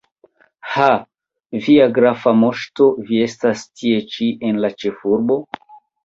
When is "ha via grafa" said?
0.75-2.33